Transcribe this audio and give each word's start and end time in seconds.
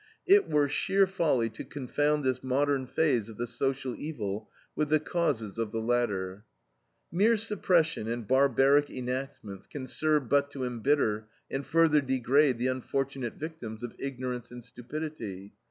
It 0.25 0.49
were 0.49 0.67
sheer 0.67 1.05
folly 1.05 1.47
to 1.51 1.63
confound 1.63 2.23
this 2.23 2.43
modern 2.43 2.87
phase 2.87 3.29
of 3.29 3.37
the 3.37 3.45
social 3.45 3.93
evil 3.95 4.49
with 4.75 4.89
the 4.89 4.99
causes 4.99 5.59
of 5.59 5.71
the 5.71 5.79
latter. 5.79 6.43
Mere 7.11 7.37
suppression 7.37 8.07
and 8.07 8.27
barbaric 8.27 8.89
enactments 8.89 9.67
can 9.67 9.85
serve 9.85 10.27
but 10.27 10.49
to 10.53 10.63
embitter, 10.63 11.27
and 11.51 11.63
further 11.63 12.01
degrade, 12.01 12.57
the 12.57 12.65
unfortunate 12.65 13.35
victims 13.35 13.83
of 13.83 13.93
ignorance 13.99 14.49
and 14.49 14.63
stupidity. 14.63 15.53